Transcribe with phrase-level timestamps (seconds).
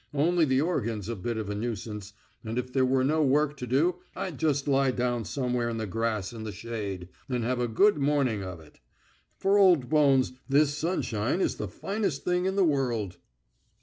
[0.15, 2.13] Only the organ's a bit of a nuisance,
[2.43, 5.85] and if there were no work to do I'd just lie down somewhere in the
[5.85, 8.79] grass in the shade, and have a good morning of it.
[9.37, 13.17] For old bones this sunshine is the finest thing in the world."